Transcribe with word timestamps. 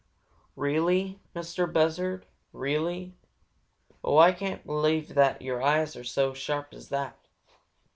"Really, 0.55 1.19
Mistah 1.35 1.67
Buzzard? 1.71 2.25
Really? 2.53 3.13
Oh, 4.03 4.17
I 4.17 4.31
can't 4.31 4.65
believe 4.65 5.13
that 5.13 5.43
your 5.43 5.61
eyes 5.61 5.95
are 5.95 6.03
so 6.03 6.33
sharp 6.33 6.73
as 6.73 6.91
all 6.91 6.97
that! 6.99 7.19